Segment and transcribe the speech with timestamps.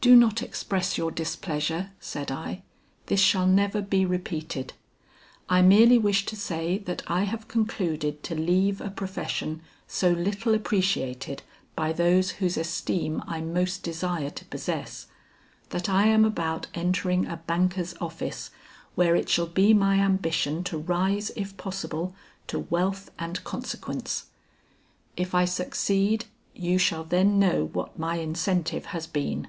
[0.00, 2.62] "Do not express your displeasure," said I,
[3.06, 4.72] "this shall never be repeated.
[5.48, 10.54] I merely wish to say that I have concluded to leave a profession so little
[10.54, 11.42] appreciated
[11.74, 15.08] by those whose esteem I most desire to possess;
[15.70, 18.50] that I am about entering a banker's office
[18.94, 22.14] where it shall be my ambition to rise if possible,
[22.46, 24.26] to wealth and consequence.
[25.16, 29.48] If I succeed you shall then know what my incentive has been.